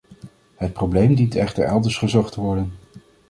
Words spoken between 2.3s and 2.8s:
te worden.